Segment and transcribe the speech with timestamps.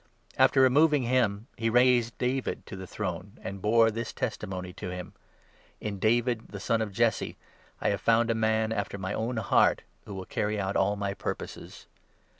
[0.35, 4.89] After removing him, he raised David to the throne, 22 and bore this testimony to
[4.89, 5.13] him—'
[5.79, 7.37] In David, the son of Jesse,
[7.79, 11.13] I have found a man after my own heart, who will carry out all my
[11.13, 11.85] purposes.'